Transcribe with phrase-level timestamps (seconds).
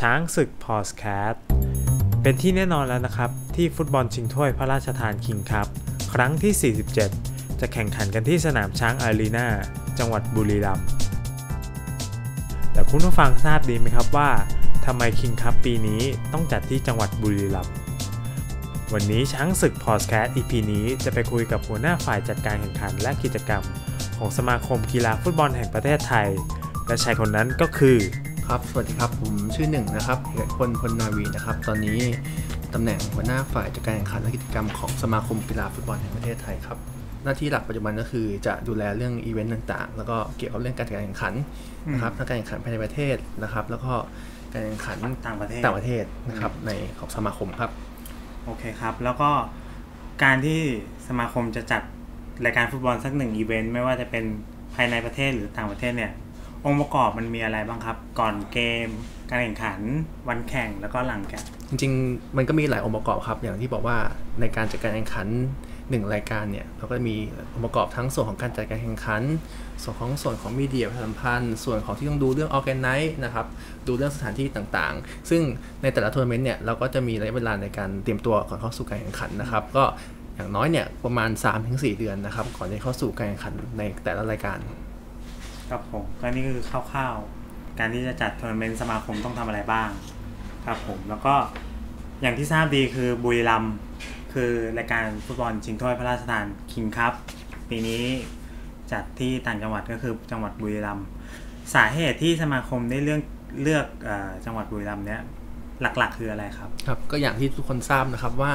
[0.00, 1.32] ช้างศึกพอสแคส
[2.22, 5.66] เป็นที่แน่นอนแล้วนะครับ ที่ฟุตบอลชิงถ้วยพระราชทานคิงส์คัพ
[6.12, 6.74] ครั้งที่
[7.18, 9.46] 47 จะแข่งขันกันที่สนามช้างอารีนา
[9.98, 10.86] จังหวัดบุรีรัมย์
[12.72, 14.30] แต่คุณผู้ฟังทราบดีไหมครับว่า
[14.86, 16.02] ทำไมคิงส์คัพปีนี้
[16.32, 17.74] ต้องจัดที่จังหวัดบุรีรัมย์
[18.92, 23.62] วันนี้ช้างศึก Podcast EP นี้จะไปคุยกับหัวหน้าฝ่ายจัดการแข่งขันและกิจกรรม
[24.18, 26.28] ของสมาคมกีฬาฟุตบอลแห่งประเทศไทย
[26.86, 27.98] และชายคนนั้นก็คือ
[28.46, 32.00] ครับ สวัสดีครับ ผมชื่อหนึ่งนะครับเอกพลพลนาวีนะครับ ตอนนี้
[32.74, 36.78] ตำแหน่งหัวหน้าฝ่ายจัดการแข่งขันและกิจกรรมของสมาคมกีฬาฟุตบอลแห่งประเทศไทยครับ
[37.24, 41.34] หน้าที่หลักปัจจุบันก็คือจะดูแลเรื่องอีเวนต์ต่างๆ แล้วก็เกี่ยวกับเรื่องการจัดการแข่งขัน
[41.92, 43.92] นะครับทั้งการแข่งขันภายในประเทศนะครับ แล้วก็
[44.52, 47.70] การแข่งขันต่างประเทศต่างประเทศนะครับในของสมาคมครับ
[48.44, 49.30] โอเคครับ แล้วก็
[50.24, 50.60] การที่
[51.08, 51.82] สมาคมจะจัด
[52.44, 54.24] รายการฟุตบอลสักหนึ่งอีเวนต์ไม่ว่าจะเป็น
[54.74, 56.12] ภายในประเทศหรือต่างประเทศเนี่ย
[56.66, 58.88] องค์ประกอบมันมีอะไรบ้างครับ ก่อนเกม
[59.30, 59.80] การแข่งขัน
[60.28, 63.98] วันแข่งแล้วก็หลังแข่งจริงๆ มันก็มีหลายองค์ประกอบครับ อย่างที่บอกว่า
[64.40, 65.28] ในการจัดการแข่งขัน
[65.90, 67.16] หนึ่งรายการเนี่ยเราก็มี
[67.52, 69.22] องค์ประกอบทั้งส่วนของการจัดการแข่งขัน
[69.82, 73.46] ส่วนของส่วนของ media ประชาสัมพันธ์ส่วนของที่ต้องดูเรื่อง organize นะครับ
[73.86, 75.42] ดูเรื่องสถานที่ต่างๆ ซึ่ง
[75.82, 79.84] ในแต่ละทัวร์นาเมนต์เนี่ยเราก็จะมีระยะเวลาในการเตรียมตัวก่อนเข้าสู่การแข่งขันนะครับก็
[80.36, 81.30] อย่างน้อยเนี่ยประมาณ
[81.64, 84.58] 3-4 เดือนนะครับก่อนจะเข้าสู่การแข่งขันในแต่ละรายการ
[85.74, 89.88] ครับผมก็นี่คือคร่าวๆการที่จะจัดทัวร์นาเมนต์สมาคมต้องทำอะไรบ้าง
[90.64, 91.34] ครับผมแล้วก็
[92.22, 93.64] อย่างที่ทราบดีคือบุรีรัมย์
[94.34, 97.12] คือรายการฟุตบอลชิงถ้วยพระราชทานคิงส์คัพ
[97.68, 98.04] ปีนี้
[98.92, 101.06] จัดที่ต่างจังหวัดก็คือจังหวัดบุรีรัมย์
[101.74, 103.22] สาเหตุที่สมาคมได้เลือก
[103.62, 104.10] เลือกอ
[104.44, 105.22] จังหวัดบุรีรัมย์เนี้ย
[105.82, 108.52] หลักๆ คืออะไรครับครับ ก็อย่างที่ทุกคนทราบนะครับว่า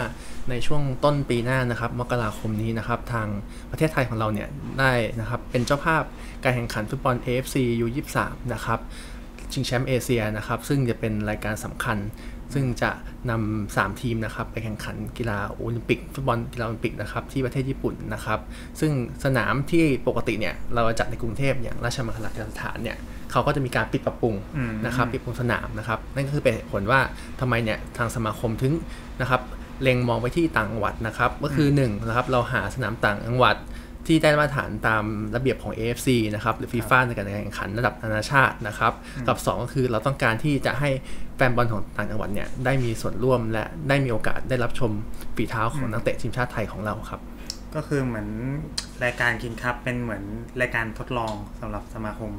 [0.49, 3.27] ในช่วงต้นปีหน้านะครับมกราคมนี้นะครับทาง
[3.71, 4.47] ประเทศไทยของเราเนี่ย
[4.79, 6.03] ได้นะครับเป็นเจ้าภาพ
[6.43, 7.55] การแข่งขันฟุตบอล AFC
[7.85, 8.17] U23
[8.53, 8.79] นะครับ
[9.53, 11.97] ชิงแชมป์เอเชียนะครับซึ่งจะเป็นรายการสำคัญ
[12.53, 12.91] ซึ่งจะ
[13.29, 18.39] นำ3ทีมนะครับไปแข่งขันกีฬาโอลิมปิกฟุตบอลกีฬาโอลิมปิกนะครับที่ประเทศญี่ปุ่นนะครับ
[18.79, 18.91] ซึ่ง
[19.25, 22.97] สนามที่ปกติเนี่ยเราจัดในกรุงเทพอย่างราชมังคลากีฬาสถานเนี่ย
[23.31, 26.99] เขาก็จะมีการปิดปรับปรุงอืมนะครับปิดปรุงสนามนะครับ นั่นก็คือเป็นเหตุผลว่า
[27.39, 28.73] ทำไมเนี่ยทางสมาคมถึง
[29.21, 29.41] นะครับ
[29.81, 33.55] เล็งมองไปที่ต่างจังหวัดนะครับ ก็คือ1นงนะครับเราหาสนามต่างจังหวัด
[34.07, 35.03] ที่ได้มาตรฐานตาม
[35.35, 38.93] ระเบียบของ AFC นะครับหรือฟีฟ่าในการแข่งขันระดับนานาชาตินะครับ
[39.27, 40.89] กับ 2 ก็คือเราต้องการที่จะให้
[41.35, 44.91] แฟนบอลของต่างจังหวัดเนี่ยได้มีส่วนร่วมและได้มีโอกาสได้รับชม
[45.35, 47.21] ฝีเท้าของนักเตะทีมชาติไทยของเราครับ
[47.75, 48.27] ก็คือเหมือน
[49.03, 50.23] รายการคิงคัพเป็นเหมือน
[50.61, 52.31] รายการทดลองสำหรับสมาคม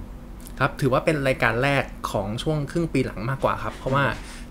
[0.58, 4.04] ครับถือว่าเป็นรายการแรกของช่วงครึ่งปีหลังมากกว่าครับ เพราะว่า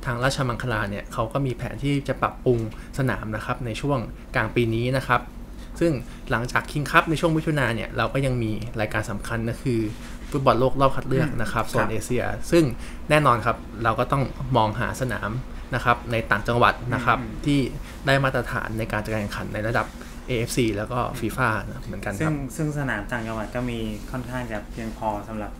[0.06, 2.60] ทางราชมังคลาเนี่ยเขาก็มีแผนที่จะปรับปรุง
[2.98, 4.00] สนามนะครับในช่วง
[4.36, 5.22] กลางปีนี้นะครับ
[5.80, 5.92] ซึ่ง
[6.32, 9.80] หลังจากคิงคัพในช่วงมิถุนาเนี่ยเราก็ยังมีรายการสำคัญก็คือ
[10.32, 12.64] ฟุตบอลโลกรอบคัดเลือกนะครับโซครันบเอเชีย ซึ่ง
[13.10, 14.24] แน่นอนครับเราก็ต้อง
[14.58, 15.30] มองหาสนาม
[15.76, 17.60] นะครับในต่างจังหวัดนะครับที่
[18.06, 19.86] ได้มาตรฐานในการจัดการแข่งขันในระดับ
[20.30, 21.48] AFC แล้วก็ฟีฟ่า
[21.86, 23.80] เหมือนกันคซึ่รังบซึ่งสนามต่างจังหวัดก็มี
[24.12, 25.52] ค่อนข้างจะเพียงพอสำหรับ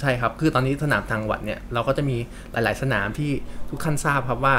[0.00, 2.16] ใช่ครับ คือตอนนี้สนามทางจังหวัดเนี่ยเราก็จะมี
[2.52, 3.30] หลาย ๆ สนามที่
[3.70, 4.56] ทุกท่านทราบครับว่า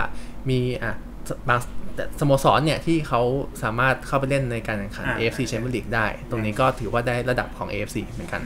[0.50, 0.94] มีอะ
[1.29, 1.59] สบาง
[1.96, 3.22] แต่สโมสรเนี่ยที่เขา
[3.63, 8.41] สามารถเข้าไปเล่นในการแข่งขันอ่า AFC Champions League ได้ ตรงนี้ก็ถือว่าได้ระดับของ AFC เหมือนกัน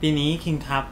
[0.00, 0.84] ปีนี้คิงคัพ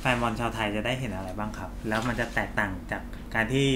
[0.00, 3.02] แฟนบอลชาวไทยจะได้เห็นอะไรบ้างครับ แล้วมันจะแตกต่างจาก
[3.34, 3.68] การที่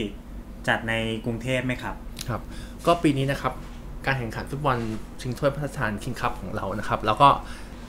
[0.69, 0.95] จัดใน
[1.25, 1.95] กรุงเทพไหมครับ
[2.29, 2.41] ครับ
[2.87, 3.53] ก็ปีนี้นะครับ
[4.07, 4.77] การแข่งขันฟุตบอล
[5.21, 7.29] ชิงถ้วยพระราชทานคิงส์คัพของเรานะครับ แล้วก็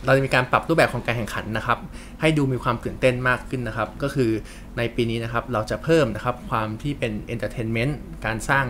[0.05, 1.79] เราจะมีการปรับรูปแบบของการแข่งขันนะครับ
[2.21, 4.31] ให้ดูมีความตื่นเต้นมากขึ้นนะครับ ก็คือ
[4.77, 8.65] ในปีนี้นะครับเราจะเพิ่มนะครับความที่เป็น entertainment การสร้าง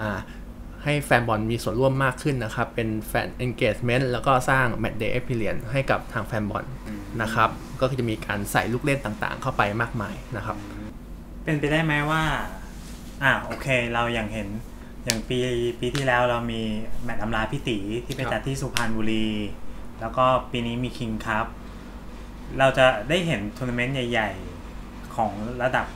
[0.00, 0.18] อ่า
[0.84, 6.64] ให้แฟนบอลมีส่วนร่วมมากขึ้นนะครับ เป็นแฟน engagement แล้วก็สร้าง match day experience ให้กับทางแฟนบอล
[7.22, 10.56] นะครับ ก็คือจะมีการใส่ลูกเล่นต่างๆ เข้าไปมากมายนะครับ
[11.44, 12.22] เป็นไปได้ไหมว่า
[13.22, 14.48] อ่าโอเคเราอย่างเห็น
[15.04, 15.38] อย่างปี
[15.80, 16.60] ปีที่แล้วเรามี
[17.04, 19.26] แมตช์อำลาพี่ตี๋ที่ไปครับจัดที่สุพรรณบุรี
[20.00, 21.46] แล้วก็ปีนี้มีคิงคัพ
[22.58, 24.30] เราจะได้เห็นทัวร์นาเมนต์ใหญ่
[24.72, 25.86] ๆ ของระดับ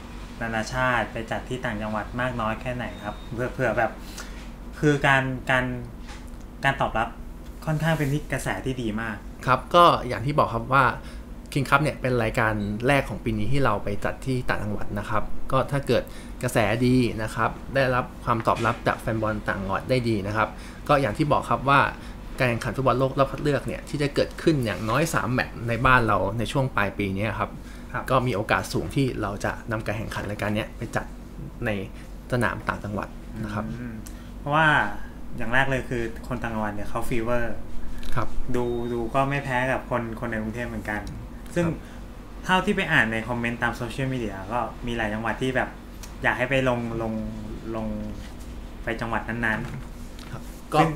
[0.42, 3.92] นานาชาติไปจัดที่ต่างจังหวัดมากน้อยแค่ไหนครับเพื่อเพื่อแบบ
[4.80, 5.64] คือการการ
[6.64, 7.08] การตอบรับ
[7.66, 9.16] ค่อนข้างเป็นที่กระแสที่ดีมาก
[9.46, 10.84] ครับก็อย่างที่บอกครับว่า
[11.52, 12.54] King Cup เนี่ยเป็นรายการ
[12.86, 15.22] แรกของปีนี้ที่เราไปจัดที่ต่างจังหวัดนะครับ
[15.52, 16.02] ก็ถ้าเกิด
[16.42, 20.48] กระแสดีนะครับ ได้รับความตอบรับจากแฟนบอลต่างจังหวัดได้ดีนะครับ
[20.88, 21.80] ก็อย่างที่บอกครับว่า
[22.40, 27.50] การแข่งขันฟุตบอลโลกรอบคัดเลือกเนี่ยที่จะเกิดขึ้นอย่างน้อย 3 แมตช์ในบ้านเราในช่วงปลายปีนี้ครับ
[27.92, 31.06] ครับก็มีโอกาสสูงที่เราจะนำการแข่งขันรายการเนี้ยไปจัด
[31.66, 31.70] ใน
[32.32, 33.08] สนามต่างจังหวัด
[33.44, 33.94] นะครับอืม
[34.38, 34.66] เพราะว่า
[35.36, 37.54] อย่างแรกเลยคือคนต่างจังหวัดเนี่ยเขา fever
[38.14, 41.00] ครับดูดูก็ไม่แพ้กับคนคนในกรุงเทพเหมือนกัน
[41.54, 41.66] ซึ่ง
[42.44, 45.68] เท่าที่ไปอ่านในคอมเมนต์ตามโซเชียลมีเดียก็มีหลายจังหวัดที่แบบ
[46.22, 47.12] อยากให้ไปลงลง
[47.76, 47.86] ลง
[48.84, 49.60] ไปจังหวัดนั้น
[50.74, 50.90] ก็ๆซึ่ง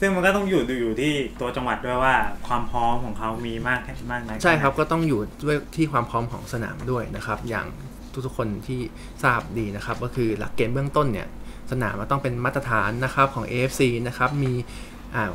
[0.00, 2.14] ซึ่งมันก็ต้องอยู่อยู่ที่ตัวจังหวัดด้วยว่า
[2.46, 7.66] ความพร้อมของเขามีมากแค่มากไหมใช่ครับก็ต้องอยู่ด้วยที่ความพร้อมของสนามด้วยนะครับ อย่าง
[8.26, 8.80] ทุกๆคนที่
[9.22, 11.28] ทราบดีนะครับ ก็คือหลักเกณฑ์เบื้องต้นเนี่ย
[11.70, 14.52] สนามมันต้องเป็นมาตรฐานนะครับของ AFC นะครับมี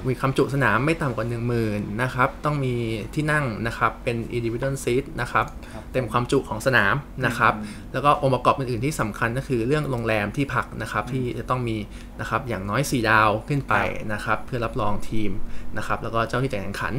[0.09, 2.73] มีความจุสนามไม่ต่ำกว่า 1 0,000นะครับ ต้องมี
[3.13, 6.95] ที่นั่งนะครับ เป็น individual seat นะครับครับเต็มความจุของสนาม
[7.25, 11.77] นะครับอืมแล้วก็องค์ประกอบอื่นๆที่สำคัญก็คือเรื่องโรงแรมที่พักนะครับที่จะต้องมี
[12.19, 13.75] นะครับอย่างน้อย 4 ดาวขึ้นไป
[14.13, 15.31] นะครับ เพื่อรับรองทีม
[15.77, 16.93] นะครับ แล้วก็เจ้าที่จัดแข่งขัน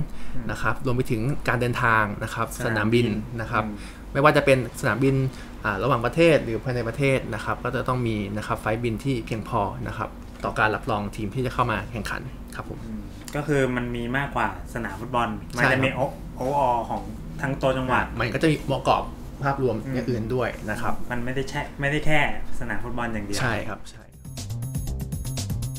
[0.50, 3.06] นะครับ รวมไปถึงการเดินทางนะครับ สนามบิน
[3.40, 5.14] นะครับอืมไม่ว่าจะเป็นสนามบิน
[5.64, 10.10] อ่าระหว่างประเทศหรือภายในประเทศนะครับ ก็จะต้องมีนะครับไฟล์บินที่เพียงพอนะครับ
[10.44, 12.22] ต่อการรับรองทีมที่จะเข้ามาแข่งขัน
[12.56, 13.00] ครับผมอืม
[13.36, 16.00] ก็คือมันมีมากกว่าสนามฟุตบอล มันใช่ครัจะบมีโอ
[16.36, 17.00] โออของ
[17.42, 19.02] ทั้งตัวจังหวัด มันก็จะมีประกอบ
[19.42, 22.20] ภาพรวมอืมอย่างอื่นด้วยนะครับ มันไม่ได้แค่ไม่ได้แค่
[22.58, 24.04] สนามฟุตบอลอย่างเดียว ใช่ครับใช่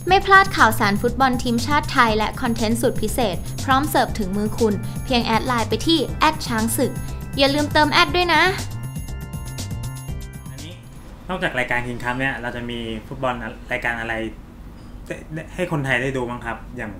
[0.07, 3.35] ไม่พลาดข่าวสารฟุตบอลทีมชาติไทยและคอนเทนต์สุดพิเศษ
[3.65, 4.73] พร้อมเสิร์ฟถึงมือคุณ
[5.05, 6.91] เพียง add ไลน์ไปที่แอดช้างศึก
[7.37, 8.43] อย่าลืมเติมแอดด้วยนะ
[10.51, 10.73] อันนี้
[11.29, 14.42] นอกจากรายการคิงคัพเนี่ยเราจะมีฟุตบอลอะรายการอะไรได้ได้
[15.55, 16.91] ให้คนไทยได้ดูบ้างครับ อย่าง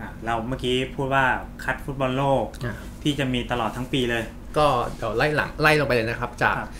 [0.00, 1.24] อะเราเมื่อกี้พูดว่า
[1.64, 4.24] คัดฟุตบอลโลกอ่าที่จะมีตลอดทั้งปีเลย
[4.58, 4.66] ก็
[4.96, 6.70] เดี๋ยวไล่หลังไล่ลงไปเลยนะครับ จากครับ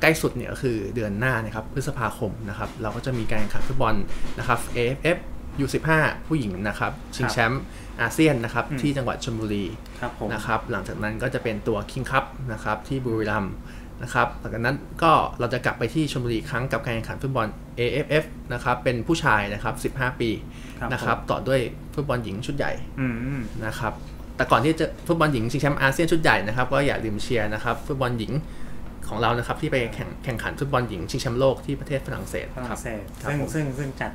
[0.00, 3.94] ใกล้สุดเนี่ยก็คือเดือนหน้านะครับพฤษภาคมนะครับ เราก็จะมีการแข่งขันฟุตบอล
[4.38, 5.18] นะครับ AFF
[5.64, 5.90] U15
[6.26, 7.62] ผู้หญิงนะครับชิงแชมป์
[8.00, 9.64] อาเซียนนะครับอืมที่จังหวัดชลบุรี
[10.00, 13.54] ครับผมนะครับ หลังจากนั้นก็จะเป็นตัว King Cup นะครับที่บุรีรัมย์
[14.02, 17.46] นะครับหลังจากนั้นก็เราจะกลับไปที่ชลบุรีอีกครั้งกับการแข่งขันฟุตบอล
[17.78, 20.30] AFF นะครับเป็นผู้ชายนะครับ 15 ปี
[20.80, 21.60] ครับนะครับผมต่อด้วย
[21.94, 23.06] ฟุตบอลหญิงชุดใหญ่อื
[23.38, 23.92] มนะครับ
[24.36, 28.32] แต่ก่อนที่จะฟุตบอลหญิงชิงแชมป์อาเซียนชุดใหญ่นะครับก็อย่าลืมเชียร์นะครับฟุตบอลหญิง
[29.08, 34.12] ของเรานะครับที่ไปแข่งแข่งขันฟุตบอลหญิงชิงแชมป์โลกที่ประเทศฝรั่งเศสฝครั่รับงเศสครับซึ่งผมซึ่งซึ่งจัด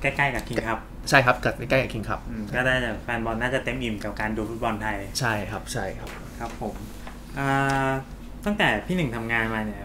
[0.00, 2.20] ใกล้ๆกับคิงคัพใช่ครับเกิดใกล้ๆกับ King Cup
[2.56, 6.74] ก็ได้จากแฟนบอลน่าจะเต็มอิ่มกับการดูฟุตบอลไทยใช่ครับใช่ครับครับผม
[7.38, 7.90] อ่า
[8.46, 9.82] ตั้งแต่พี่หนึ่งทำงานมาเนี่ย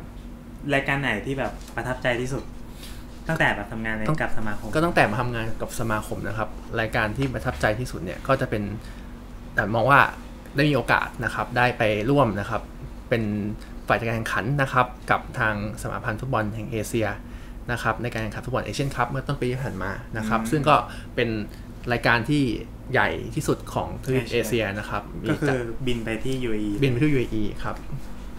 [0.73, 2.43] รายการไหนที่แบบประทับใจที่สุด
[3.27, 6.49] ตั้งแต่แบบทำงานในต้องกับสมาคม ก็ตั้งแต่มาทำงานกับสมาคมนะครับ
[6.79, 8.63] รายการที่ประทับใจที่สุดเนี่ยก็จะเป็น
[9.55, 9.99] แต่มองว่า
[10.55, 12.61] ได้มีโอกาสนะครับ ได้ไปร่วมนะครับ
[13.09, 13.23] เป็น
[13.87, 17.07] ฝ่ายจัดการแข่งขันนะครับ กับทางสมาพันธ์ฟุตบอลแห่งเอเชีย
[17.71, 20.75] นะครับ ในการแข่งขันฟุตบอลเอเชียนคัพเมื่อต้นปีที่ผ่านมานะครับอืมซึ่งก็
[21.15, 21.29] เป็น
[21.91, 22.43] รายการที่
[22.91, 27.75] ใหญ่ที่สุดของทวีปเอเอเชีเชียยนะครับมีก็คืจัอดบินไปที่ UAE บินไปที่ UAE ครับ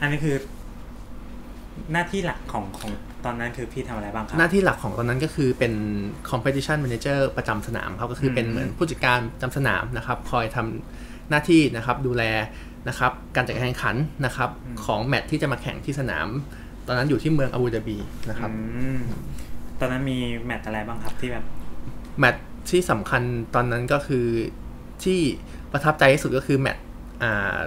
[0.03, 0.37] อันนี้คือ
[1.93, 2.91] หน้าที่หลักของของ
[3.25, 5.73] ตอนนั้นคือพี่ทำอะไรบ้างครับ หน้าที่หลักของตอนนั้นก็คือเป็น
[6.31, 12.23] competition manager ประจำสนามครับก็คือเป็นอืมเหมือนผู้จัดการประจำสนามนะครับ คอยทำหน้าที่นะครับดูแล
[12.89, 14.51] นะครับการจัดการแข่งขันนะครับ
[14.85, 16.27] ของแมตช์ที่จะมาแข่งที่สนาม
[16.87, 17.99] ตอนนั้นอยู่ที่เมืองอาบูดาบี
[18.31, 19.01] นะครับอืม
[19.81, 21.45] ตอนนั้นมีแมตช์อะไรบ้างครับที่แบบ
[22.19, 23.23] แมตช์ที่สำคัญ
[23.55, 24.27] ตอนนั้นก็คือ
[25.05, 25.21] ที่
[25.73, 26.85] ประทับใจที่สุดก็คือแมตช์
[27.23, 27.59] อ่า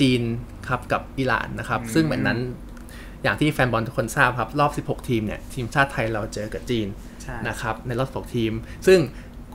[0.00, 0.22] จีน
[0.68, 2.38] ครับกับอิหร่านนะครับอืมซึ่งแมตช์นั้น
[3.22, 6.86] อย่างที่แฟนบอลทุกคนทราบครับ รอบ 16 ทีมเนี่ย ทีมชาติไทยเราเจอกับจีน
[7.22, 8.52] ใช่นะครับในรอบ6ทีม
[8.86, 8.98] ซึ่ง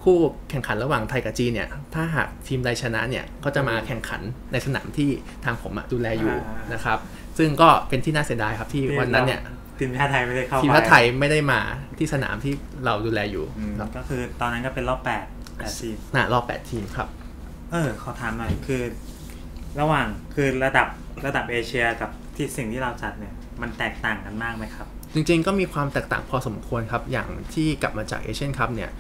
[0.04, 0.18] คู่
[0.50, 4.22] แข่งขันระหว่างไทยกับจีนเนี่ย ถ้าหากทีมใดชนะเนี่ย ก็จะมาแข่งขัน
[4.52, 5.10] ในสนามที่
[5.46, 6.36] ทางผมอะดูแลอยู่
[6.74, 6.98] นะครับ
[7.38, 9.42] ซึ่งก็เป็นที่น่าเสียดายครับที่วันนั้นเนี่ย
[9.80, 11.60] ทีมชาติไทยไม่ได้เข้าทีมไปชาติไทยไม่ได้มา
[11.98, 12.54] ที่สนามที่
[12.86, 15.26] เราดูแลอยู่อืมครับก็คือตอนนั้นก็เป็นรอบแปด
[15.58, 17.08] แปดทีมน่ารอบ 8 ทีมครับ
[17.72, 18.82] เออขอถามหน่อยคือ
[19.80, 20.88] ระหว่างคือระดับ
[21.26, 28.92] ระดับเอเชียกับที่สิ่งที่เราจัดเนี่ยมันแตกต่างกันมากไหมครับ จริงๆก็มีความแตกต่างพอสมควรครับอย่างที่กลับมาจากเอเชียนคัพเนี่ย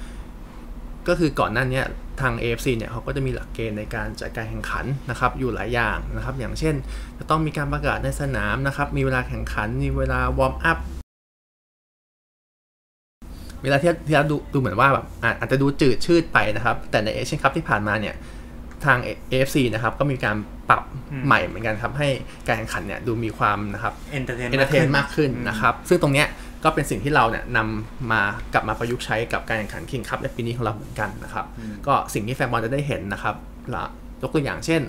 [1.07, 1.85] ก็คือก่อนหน้าเนี้ย
[2.21, 6.75] ทาง AFC เนี่ยเขาก็จะมีหลักเกณฑ์ในการจัดการแข่งขันนะครับอยู่หลายอย่างนะครับ อย่างเช่น
[7.17, 10.77] จะต้องมีการประกาศในสนามนะครับ มีเวลาแข่งขัน มีเวลา warm up
[13.63, 18.15] เวลาที่ที่เราดูดูเหมือนว่าแบบอะอาจจะดูจืดชืดไปนะครับ แต่ในเอเชียนคัพที่ผ่านมาเนี่ย
[18.85, 18.97] ทาง
[19.31, 20.37] AFC นะครับก็มีการ
[20.69, 22.09] ปรับอืมใหม่เหมือนกันครับให้
[22.47, 26.27] การแข่งขันเนี่ยดูมีความนะครับ entertain entertain มากขึ้นนะครับซึ่งตรงเนี้ย
[26.63, 28.21] ก็เป็นสิ่งที่เราเนี่ยนำมา
[28.53, 31.45] กลับมาประยุกต์ใช้กับการแข่งขันคิงคัพในปีนี้ของเราเหมือนกันนะครับ
[31.87, 33.35] ก็สิ่งที่แฟนบอลจะได้เห็นนะครับ
[33.75, 33.85] ละ
[34.21, 34.81] ยกตัวอย่างเช่น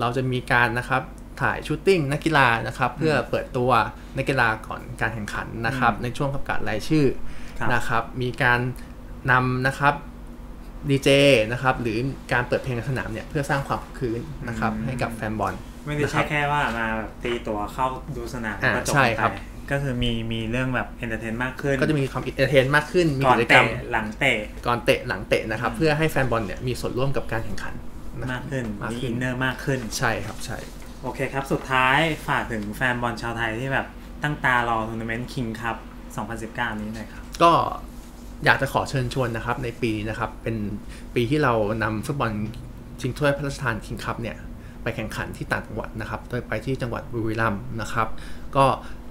[0.00, 1.02] เราจะมีการนะครับ
[1.40, 3.70] ถ่าย shooting นักกีฬานะครับเพื่อเปิดตัว
[4.16, 7.06] นักกีฬาก่อนการแข่งขันนะครับในช่วงประกาศรายชื่อ
[7.58, 8.60] ครับนะครับมีการ
[9.30, 9.94] นำนะครับ
[10.90, 11.08] ดีเจ
[11.52, 11.98] นะครับหรือ
[12.32, 15.54] การเปิดเพลงในสนามเนี่ยเพื่อสร้างความคึกคืนนะครับอืมให้กับแฟนบอล
[15.86, 19.32] ไม่ได้นะครัใช่บแค่ว่ามาแบบตีตัวเข้าดูสนามอ่าก็จบใช่ไปครับ
[19.70, 27.74] ก็คือมีมีเรื่องแบบ entertain มากขึ้น ก็จะมีความ entertain มากขึ้น มีก่อนกิจกรรเตะมหลังเตะก่อนเตะหลังเตะนะครับ เพื่อให้แฟนบอลเนี่ยมีส่วนร่วมกับการแข่งขัน
[28.20, 30.58] นะครับมากขึ้นมากขึ้นมี innerมากขึ้นใช่ครับใช่
[31.00, 33.86] โอโอเคครับ สุดท้ายฝากถึงแฟนบอลชาวไทยที่แบบ
[34.22, 35.76] ตั้งตารอทัวร์นาเมนต์คิงคัพ
[36.26, 37.52] 2019 นี้หน่อยครับ ก็
[38.44, 40.56] อยากจะขอเชิญชวนนะครับในปีนี้นะครับ เป็น
[41.14, 41.52] ปีที่เรา
[41.82, 42.30] นำฟุตบอล
[43.00, 44.36] ชิงถ้วยพระราชทานคิงคัพเนี่ย
[44.82, 48.08] ไปแข่งขันที่ต่างจังหวัดนะครับ โดยไปที่จังหวัดบุรีรัมย์นะครับ
[48.56, 48.64] ก็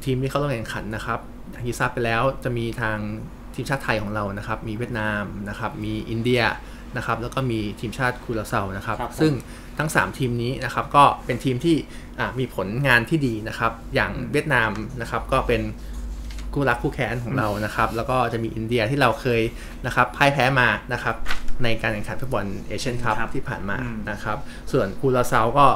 [0.03, 1.20] ทีมที่เขาลงแข่งขันนะครับ
[1.51, 2.98] อย่างที่ทราบไปแล้วจะมีทาง
[3.55, 6.41] ทีมชาติไทยของเรานะครับ มีเวียดนามนะครับ มีอินเดีย
[6.98, 9.34] นะครับ แล้วก็มีทีมชาติคูราเซานะครับครับผมซึ่ง
[9.77, 11.75] ทั้ง 3 ทีมนี้นะครับก็เป็นทีมที่
[12.20, 14.70] อะมีผลงานที่ดีนะครับ อย่างเวียดนาม
[15.01, 15.62] นะครับก็เป็น
[16.56, 19.42] คู่รักคู่แค้นของเรานะครับ แล้วก็จะมีอินเดียที่เราเคย
[19.86, 21.16] นะครับพ่ายแพ้มานะครับ
[21.64, 24.38] ในการแข่งขันฟุตบอลเอเชียนคัพครับที่ผ่านมาอืมนะครับ
[24.72, 25.68] ส่วนคูราเซาก็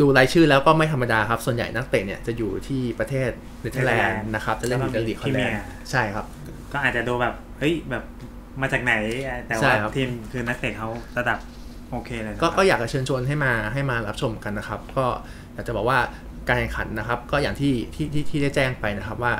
[0.00, 3.30] ดูรายชื่อแล้วก็ไม่ธรรมดาครับ ส่วนใหญ่นักเตะเนี่ยจะอยู่ที่ประเทศ
[3.60, 6.24] เนเธอร์แลนด์นะครับจะเล่นแล้วในก็มีลีกฮอลแลนด์พรีเมียร์ใช่ครับ
[6.72, 8.04] ก็อาจจะดูแบบเฮ้ยแบบ
[8.62, 8.94] มาจากไหน
[9.46, 11.38] แต่ใช่ว่าครับทีมคือนักเตะเขาระดับ
[11.92, 15.06] โอเคเลยนะก็ครับก็อยากจะเชิญชวนให้มาให้มารับชมกันนะครับ ก็
[15.54, 15.98] อยากจะบอกว่า
[16.48, 19.34] การแข่งขันนะครับ ก็อย่างที่ที่ที่ที่ได้แจ้งไปนะครับว่า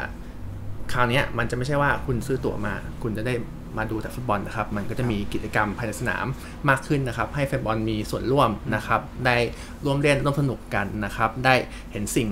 [0.92, 3.34] คราวเนี้ยมันจะไม่ใช่ว่าคุณซื้อตั๋วมา คุณจะได้
[3.78, 6.26] มาดูแต่ฟุตบอลนะครับ มันก็จะมีกิจกรรมภายในสนาม
[6.68, 9.36] มากขึ้นนะครับ ให้แฟนบอลมีส่วนร่วมนะครับ ได้
[9.84, 11.54] ร่วมเล่นร่วมสนุกกันนะครับ ได้
[11.92, 12.28] เห็นสิ่ง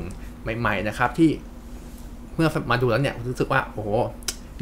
[0.58, 1.30] ใหม่ๆนะครับที่
[2.34, 3.90] เมื่อมาดูแล้วเนี่ยรู้สึกว่าโอ้โห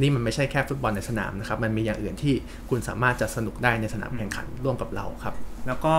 [0.01, 2.35] นี่มันไม่ใช่แค่ฟุตบอลในสนามนะครับ มันมีอย่างอื่นที่
[2.71, 5.35] คุณสามารถจะสนุกได้ในสนามแข่งขันร่วมกับเราครับ
[5.67, 5.95] แล้วก็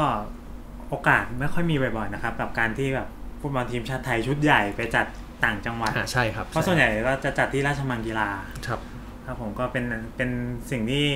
[0.89, 3.07] โอกาสไม่ค่อยมีบ่อยๆนะครับ กับการที่แบบ
[3.41, 5.05] ฟุตบอลทีมชาติไทยชุดใหญ่ไปจัด
[5.45, 8.29] ต่างจังหวัดอ่าใช่ครับเพราะส่วนใหญ่ก็จะจัดที่ราชมังกีฬา
[8.67, 8.79] ครับ
[9.25, 10.29] ครับผมก็เป็นเป็น
[10.71, 11.07] สิ่งที่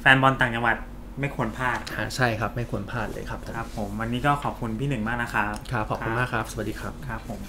[0.00, 0.76] แฟนบอลต่างจังหวัด
[1.20, 7.40] ไม่ควรพลาดอ่าใช่ครับ ไม่ควรพลาดเลยครับผมครับผมวันนี้ก็ขอบคุณพี่หนึ่งมากนะครับครับขอบคุณมากครับ สวัสดีครับครับผม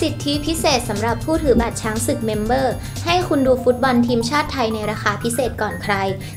[0.00, 2.74] สิทธิพิเศษสำหรับผู้ถือบัตรช้างศึกเมมเบอร์
[3.04, 5.94] ให้คุณดูฟุตบอลทีมชาติไทยในราคาพิเศษก่อนใคร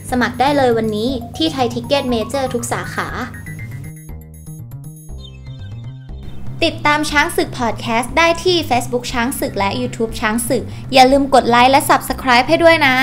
[0.09, 3.07] สมัครได้เลยวันนี้ที่ไทยทิกเก็ตเมเจอร์ทุกสาขา
[6.65, 12.95] ติดตามช้างศึกพอดแคสต์ได้ที่ Facebook ช้างศึกและ YouTube ช้างศึก อย่าลืมกดไลค์และ Subscribe ให้ด้วยนะ